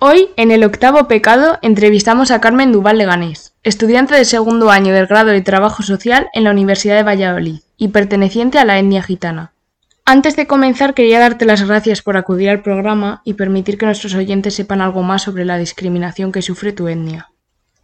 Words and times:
Hoy, 0.00 0.28
en 0.36 0.52
el 0.52 0.62
octavo 0.62 1.08
pecado, 1.08 1.58
entrevistamos 1.60 2.30
a 2.30 2.40
Carmen 2.40 2.70
Duval 2.70 2.98
Leganés, 2.98 3.54
estudiante 3.64 4.14
de 4.14 4.24
segundo 4.24 4.70
año 4.70 4.94
del 4.94 5.08
grado 5.08 5.30
de 5.30 5.40
Trabajo 5.40 5.82
Social 5.82 6.28
en 6.34 6.44
la 6.44 6.52
Universidad 6.52 6.94
de 6.94 7.02
Valladolid 7.02 7.62
y 7.76 7.88
perteneciente 7.88 8.60
a 8.60 8.64
la 8.64 8.78
etnia 8.78 9.02
gitana. 9.02 9.54
Antes 10.04 10.36
de 10.36 10.46
comenzar 10.46 10.94
quería 10.94 11.18
darte 11.18 11.46
las 11.46 11.66
gracias 11.66 12.00
por 12.00 12.16
acudir 12.16 12.48
al 12.48 12.62
programa 12.62 13.22
y 13.24 13.34
permitir 13.34 13.76
que 13.76 13.86
nuestros 13.86 14.14
oyentes 14.14 14.54
sepan 14.54 14.82
algo 14.82 15.02
más 15.02 15.22
sobre 15.22 15.44
la 15.44 15.58
discriminación 15.58 16.30
que 16.30 16.42
sufre 16.42 16.72
tu 16.72 16.86
etnia. 16.86 17.32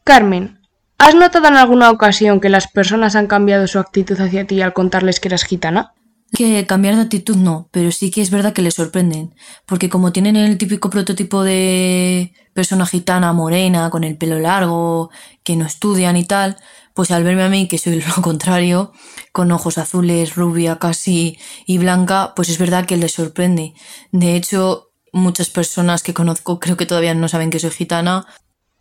Carmen, 0.05 0.61
¿has 0.99 1.17
notado 1.17 1.49
en 1.49 1.57
alguna 1.57 1.91
ocasión 1.91 2.41
que 2.41 2.49
las 2.49 2.69
personas 2.69 3.17
han 3.17 3.27
cambiado 3.27 3.67
su 3.67 3.81
actitud 3.81 4.21
hacia 4.21 4.47
ti 4.47 4.63
al 4.63 4.73
contarles 4.73 5.19
que 5.19 5.27
eras 5.27 5.43
gitana? 5.43 5.95
Que 6.35 6.67
cambiar 6.67 6.97
de 6.97 7.03
actitud 7.03 7.37
no, 7.37 7.69
pero 7.71 7.93
sí 7.93 8.11
que 8.11 8.21
es 8.21 8.31
verdad 8.31 8.53
que 8.53 8.63
les 8.63 8.75
sorprenden, 8.75 9.35
porque 9.67 9.89
como 9.89 10.13
tienen 10.13 10.35
el 10.35 10.59
típico 10.59 10.91
prototipo 10.91 11.45
de 11.45 12.33
persona 12.55 12.87
gitana 12.87 13.33
morena, 13.33 13.89
con 13.91 14.03
el 14.03 14.17
pelo 14.17 14.41
largo, 14.41 15.11
que 15.45 15.55
no 15.55 15.65
estudian 15.65 16.17
y 16.17 16.25
tal, 16.25 16.57
pues 16.93 17.11
al 17.11 17.23
verme 17.23 17.45
a 17.45 17.49
mí, 17.49 17.69
que 17.69 17.79
soy 17.79 18.01
lo 18.17 18.23
contrario, 18.23 18.93
con 19.33 19.53
ojos 19.53 19.79
azules, 19.79 20.35
rubia 20.35 20.79
casi 20.79 21.39
y 21.67 21.79
blanca, 21.79 22.33
pues 22.35 22.49
es 22.49 22.59
verdad 22.59 22.87
que 22.87 22.97
les 22.97 23.13
sorprende. 23.13 23.75
De 24.11 24.35
hecho, 24.35 24.91
muchas 25.13 25.51
personas 25.51 26.03
que 26.03 26.15
conozco 26.15 26.59
creo 26.59 26.77
que 26.77 26.87
todavía 26.87 27.15
no 27.15 27.29
saben 27.29 27.51
que 27.51 27.61
soy 27.61 27.71
gitana. 27.71 28.27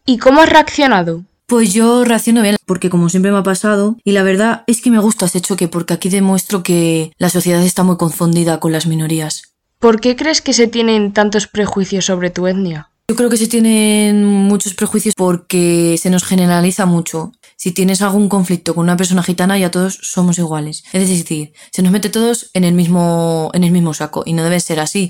¿Y 0.05 0.17
cómo 0.17 0.41
has 0.41 0.49
reaccionado? 0.49 1.23
Pues 1.45 1.73
yo 1.73 2.03
reacciono 2.03 2.41
bien, 2.41 2.55
porque 2.65 2.89
como 2.89 3.09
siempre 3.09 3.31
me 3.31 3.37
ha 3.37 3.43
pasado, 3.43 3.97
y 4.03 4.11
la 4.11 4.23
verdad 4.23 4.63
es 4.67 4.81
que 4.81 4.91
me 4.91 4.99
gusta 4.99 5.25
ese 5.25 5.41
choque, 5.41 5.67
porque 5.67 5.93
aquí 5.93 6.09
demuestro 6.09 6.63
que 6.63 7.11
la 7.17 7.29
sociedad 7.29 7.61
está 7.61 7.83
muy 7.83 7.97
confundida 7.97 8.59
con 8.59 8.71
las 8.71 8.87
minorías. 8.87 9.53
¿Por 9.79 9.99
qué 9.99 10.15
crees 10.15 10.41
que 10.41 10.53
se 10.53 10.67
tienen 10.67 11.11
tantos 11.11 11.47
prejuicios 11.47 12.05
sobre 12.05 12.29
tu 12.29 12.47
etnia? 12.47 12.89
Yo 13.09 13.17
creo 13.17 13.29
que 13.29 13.35
se 13.35 13.47
tienen 13.47 14.23
muchos 14.23 14.73
prejuicios 14.73 15.13
porque 15.17 15.97
se 16.01 16.09
nos 16.09 16.23
generaliza 16.23 16.85
mucho. 16.85 17.33
Si 17.57 17.73
tienes 17.73 18.01
algún 18.01 18.29
conflicto 18.29 18.73
con 18.73 18.85
una 18.85 18.95
persona 18.95 19.21
gitana, 19.23 19.57
ya 19.57 19.71
todos 19.71 19.99
somos 20.01 20.39
iguales. 20.39 20.85
Es 20.93 21.09
decir, 21.09 21.51
se 21.71 21.81
nos 21.81 21.91
mete 21.91 22.09
todos 22.09 22.49
en 22.53 22.63
el 22.63 22.73
mismo, 22.73 23.51
en 23.53 23.65
el 23.65 23.71
mismo 23.71 23.93
saco, 23.93 24.23
y 24.25 24.31
no 24.31 24.43
debe 24.43 24.61
ser 24.61 24.79
así, 24.79 25.09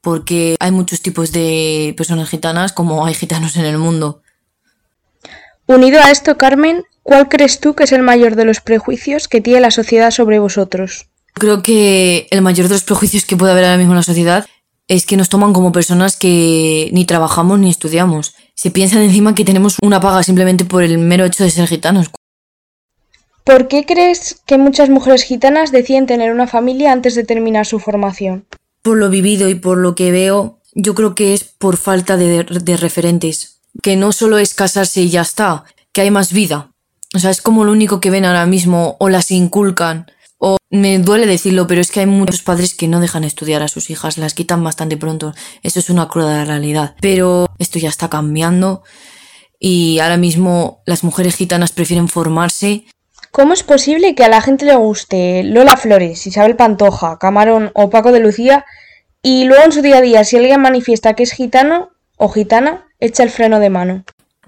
porque 0.00 0.56
hay 0.58 0.72
muchos 0.72 1.02
tipos 1.02 1.30
de 1.30 1.94
personas 1.96 2.28
gitanas 2.28 2.72
como 2.72 3.06
hay 3.06 3.14
gitanos 3.14 3.56
en 3.56 3.64
el 3.64 3.78
mundo. 3.78 4.22
Unido 5.66 6.00
a 6.00 6.10
esto, 6.10 6.36
Carmen, 6.36 6.84
¿cuál 7.02 7.28
crees 7.28 7.60
tú 7.60 7.74
que 7.74 7.84
es 7.84 7.92
el 7.92 8.02
mayor 8.02 8.36
de 8.36 8.44
los 8.44 8.60
prejuicios 8.60 9.28
que 9.28 9.40
tiene 9.40 9.60
la 9.60 9.70
sociedad 9.70 10.10
sobre 10.10 10.38
vosotros? 10.38 11.06
Creo 11.34 11.62
que 11.62 12.26
el 12.30 12.42
mayor 12.42 12.68
de 12.68 12.74
los 12.74 12.84
prejuicios 12.84 13.24
que 13.24 13.36
puede 13.36 13.52
haber 13.52 13.64
ahora 13.64 13.78
mismo 13.78 13.92
en 13.92 13.98
la 13.98 14.02
sociedad 14.02 14.46
es 14.88 15.06
que 15.06 15.16
nos 15.16 15.28
toman 15.28 15.52
como 15.52 15.70
personas 15.70 16.16
que 16.16 16.90
ni 16.92 17.04
trabajamos 17.04 17.60
ni 17.60 17.70
estudiamos. 17.70 18.34
Se 18.54 18.72
piensan 18.72 19.02
encima 19.02 19.36
que 19.36 19.44
tenemos 19.44 19.76
una 19.80 20.00
paga 20.00 20.24
simplemente 20.24 20.64
por 20.64 20.82
el 20.82 20.98
mero 20.98 21.24
hecho 21.24 21.44
de 21.44 21.50
ser 21.50 21.68
gitanos. 21.68 22.10
¿Por 23.44 23.68
qué 23.68 23.86
crees 23.86 24.42
que 24.46 24.58
muchas 24.58 24.90
mujeres 24.90 25.22
gitanas 25.22 25.70
deciden 25.70 26.06
tener 26.06 26.32
una 26.32 26.46
familia 26.46 26.92
antes 26.92 27.14
de 27.14 27.24
terminar 27.24 27.66
su 27.66 27.78
formación? 27.78 28.46
Por 28.82 28.98
lo 28.98 29.10
vivido 29.10 29.48
y 29.48 29.54
por 29.54 29.78
lo 29.78 29.94
que 29.94 30.10
veo, 30.10 30.58
yo 30.74 30.94
creo 30.96 31.14
que 31.14 31.34
es 31.34 31.44
por 31.44 31.76
falta 31.76 32.16
de, 32.16 32.44
de 32.44 32.76
referentes 32.76 33.59
que 33.82 33.96
no 33.96 34.12
solo 34.12 34.38
es 34.38 34.54
casarse 34.54 35.02
y 35.02 35.10
ya 35.10 35.22
está, 35.22 35.64
que 35.92 36.02
hay 36.02 36.10
más 36.10 36.32
vida. 36.32 36.70
O 37.14 37.18
sea, 37.18 37.30
es 37.30 37.42
como 37.42 37.64
lo 37.64 37.72
único 37.72 38.00
que 38.00 38.10
ven 38.10 38.24
ahora 38.24 38.46
mismo 38.46 38.96
o 39.00 39.08
las 39.08 39.30
inculcan. 39.30 40.10
O 40.38 40.56
me 40.70 40.98
duele 40.98 41.26
decirlo, 41.26 41.66
pero 41.66 41.80
es 41.80 41.90
que 41.90 42.00
hay 42.00 42.06
muchos 42.06 42.42
padres 42.42 42.74
que 42.74 42.88
no 42.88 43.00
dejan 43.00 43.24
estudiar 43.24 43.62
a 43.62 43.68
sus 43.68 43.90
hijas, 43.90 44.16
las 44.16 44.34
quitan 44.34 44.64
bastante 44.64 44.96
pronto. 44.96 45.34
Eso 45.62 45.80
es 45.80 45.90
una 45.90 46.08
cruda 46.08 46.44
realidad. 46.44 46.94
Pero 47.00 47.46
esto 47.58 47.78
ya 47.78 47.88
está 47.88 48.08
cambiando 48.08 48.82
y 49.58 49.98
ahora 49.98 50.16
mismo 50.16 50.82
las 50.86 51.04
mujeres 51.04 51.36
gitanas 51.36 51.72
prefieren 51.72 52.08
formarse. 52.08 52.86
¿Cómo 53.30 53.52
es 53.52 53.62
posible 53.62 54.14
que 54.14 54.24
a 54.24 54.28
la 54.28 54.40
gente 54.40 54.64
le 54.64 54.74
guste 54.74 55.44
Lola 55.44 55.76
Flores, 55.76 56.26
Isabel 56.26 56.56
Pantoja, 56.56 57.18
Camarón 57.18 57.70
o 57.74 57.90
Paco 57.90 58.10
de 58.10 58.20
Lucía 58.20 58.64
y 59.22 59.44
luego 59.44 59.64
en 59.64 59.72
su 59.72 59.82
día 59.82 59.98
a 59.98 60.00
día 60.00 60.24
si 60.24 60.36
alguien 60.36 60.62
manifiesta 60.62 61.14
que 61.14 61.22
es 61.22 61.32
gitano 61.32 61.90
o 62.16 62.28
gitana, 62.30 62.88
echa 63.00 63.22
el 63.22 63.30
freno 63.30 63.58
de 63.58 63.70
mano? 63.70 64.04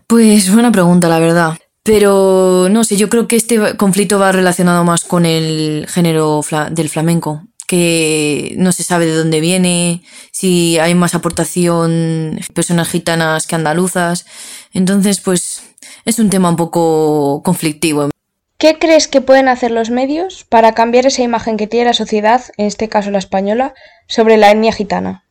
Pues 0.06 0.52
buena 0.52 0.70
pregunta, 0.70 1.08
la 1.08 1.18
verdad. 1.18 1.58
Pero 1.82 2.68
no 2.70 2.84
sé, 2.84 2.96
yo 2.96 3.08
creo 3.08 3.26
que 3.26 3.36
este 3.36 3.76
conflicto 3.76 4.18
va 4.18 4.30
relacionado 4.30 4.84
más 4.84 5.04
con 5.04 5.26
el 5.26 5.86
género 5.88 6.42
del 6.70 6.88
flamenco, 6.88 7.42
que 7.66 8.54
no 8.56 8.70
se 8.70 8.84
sabe 8.84 9.06
de 9.06 9.16
dónde 9.16 9.40
viene, 9.40 10.02
si 10.30 10.78
hay 10.78 10.94
más 10.94 11.14
aportación 11.14 12.38
personas 12.54 12.88
gitanas 12.88 13.48
que 13.48 13.56
andaluzas. 13.56 14.26
Entonces, 14.72 15.20
pues 15.20 15.62
es 16.04 16.20
un 16.20 16.30
tema 16.30 16.50
un 16.50 16.56
poco 16.56 17.42
conflictivo. 17.42 18.10
¿Qué 18.58 18.78
crees 18.78 19.08
que 19.08 19.20
pueden 19.20 19.48
hacer 19.48 19.72
los 19.72 19.90
medios 19.90 20.44
para 20.48 20.72
cambiar 20.72 21.06
esa 21.06 21.22
imagen 21.22 21.56
que 21.56 21.66
tiene 21.66 21.86
la 21.86 21.94
sociedad, 21.94 22.44
en 22.58 22.66
este 22.66 22.88
caso 22.88 23.10
la 23.10 23.18
española, 23.18 23.74
sobre 24.06 24.36
la 24.36 24.52
etnia 24.52 24.72
gitana? 24.72 25.21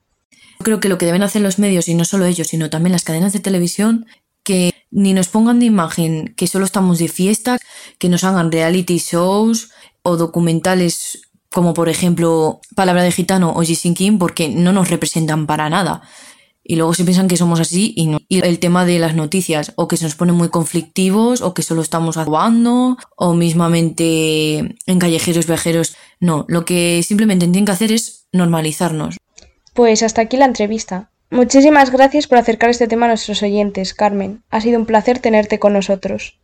Creo 0.63 0.79
que 0.79 0.89
lo 0.89 0.97
que 0.97 1.05
deben 1.05 1.23
hacer 1.23 1.41
los 1.41 1.59
medios, 1.59 1.87
y 1.87 1.95
no 1.95 2.05
solo 2.05 2.25
ellos, 2.25 2.47
sino 2.47 2.69
también 2.69 2.91
las 2.91 3.03
cadenas 3.03 3.33
de 3.33 3.39
televisión, 3.39 4.05
que 4.43 4.73
ni 4.91 5.13
nos 5.13 5.29
pongan 5.29 5.59
de 5.59 5.65
imagen 5.65 6.33
que 6.35 6.47
solo 6.47 6.65
estamos 6.65 6.99
de 6.99 7.07
fiesta, 7.07 7.57
que 7.97 8.09
nos 8.09 8.23
hagan 8.23 8.51
reality 8.51 8.97
shows 8.97 9.71
o 10.03 10.17
documentales 10.17 11.21
como 11.51 11.73
por 11.73 11.89
ejemplo 11.89 12.61
Palabra 12.75 13.03
de 13.03 13.11
Gitano 13.11 13.51
o 13.51 13.63
Jason 13.63 13.93
King 13.93 14.17
porque 14.17 14.49
no 14.49 14.71
nos 14.71 14.89
representan 14.89 15.47
para 15.47 15.69
nada. 15.69 16.01
Y 16.63 16.75
luego 16.75 16.93
se 16.93 17.03
piensan 17.03 17.27
que 17.27 17.37
somos 17.37 17.59
así 17.59 17.93
y 17.97 18.05
no. 18.05 18.19
Y 18.29 18.45
el 18.45 18.59
tema 18.59 18.85
de 18.85 18.99
las 18.99 19.15
noticias, 19.15 19.73
o 19.75 19.87
que 19.87 19.97
se 19.97 20.05
nos 20.05 20.15
ponen 20.15 20.35
muy 20.35 20.49
conflictivos, 20.49 21.41
o 21.41 21.55
que 21.55 21.63
solo 21.63 21.81
estamos 21.81 22.17
actuando, 22.17 22.97
o 23.17 23.33
mismamente 23.33 24.75
en 24.85 24.99
callejeros 24.99 25.47
viajeros. 25.47 25.95
No, 26.19 26.45
lo 26.47 26.63
que 26.63 27.01
simplemente 27.03 27.47
tienen 27.47 27.65
que 27.65 27.71
hacer 27.71 27.91
es 27.91 28.27
normalizarnos. 28.31 29.17
Pues 29.73 30.03
hasta 30.03 30.21
aquí 30.21 30.35
la 30.35 30.45
entrevista. 30.45 31.09
Muchísimas 31.29 31.91
gracias 31.91 32.27
por 32.27 32.37
acercar 32.37 32.69
este 32.69 32.89
tema 32.89 33.05
a 33.05 33.09
nuestros 33.09 33.41
oyentes, 33.41 33.93
Carmen. 33.93 34.43
Ha 34.49 34.59
sido 34.59 34.77
un 34.77 34.85
placer 34.85 35.19
tenerte 35.19 35.59
con 35.59 35.71
nosotros. 35.71 36.40